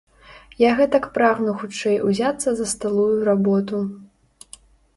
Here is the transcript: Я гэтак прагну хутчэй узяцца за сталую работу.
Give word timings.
Я 0.61 0.69
гэтак 0.79 1.03
прагну 1.17 1.53
хутчэй 1.59 1.97
узяцца 2.11 2.49
за 2.63 2.69
сталую 2.73 3.21
работу. 3.31 3.85